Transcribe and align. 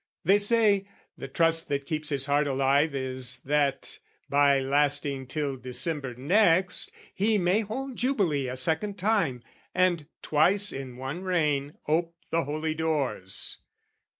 "They 0.23 0.39
say, 0.39 0.87
the 1.15 1.27
trust 1.27 1.67
that 1.69 1.85
keeps 1.85 2.09
his 2.09 2.25
heart 2.25 2.47
alive 2.47 2.95
"Is 2.95 3.39
that, 3.41 3.99
by 4.29 4.59
lasting 4.59 5.27
till 5.27 5.57
December 5.57 6.15
next, 6.15 6.91
"He 7.13 7.37
may 7.37 7.61
hold 7.61 7.97
Jubilee 7.97 8.47
a 8.47 8.55
second 8.57 8.97
time, 8.97 9.43
"And, 9.75 10.07
twice 10.23 10.71
in 10.73 10.97
one 10.97 11.21
reign, 11.21 11.77
ope 11.87 12.15
the 12.31 12.45
Holy 12.45 12.73
Doors. 12.73 13.59